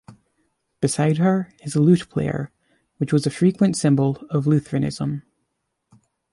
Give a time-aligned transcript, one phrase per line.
[0.79, 2.49] Beside her is a lute-player,
[2.97, 5.21] which was a frequent symbol of Lutheranism.